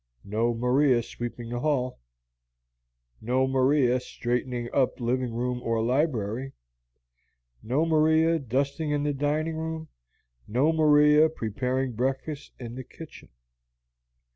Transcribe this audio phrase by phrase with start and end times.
[0.25, 1.99] No Maria sweeping in the hall;
[3.21, 6.53] no Maria straightening up the living room or library;
[7.61, 9.89] no Maria dusting in the dining room;
[10.47, 13.29] no Maria preparing breakfast in the kitchen.